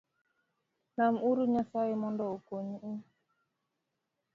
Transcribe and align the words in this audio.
Lam 0.97 1.15
uru 1.29 1.43
Nyasae 1.53 1.93
mondo 2.01 2.23
okony 2.35 2.69
u 2.89 2.91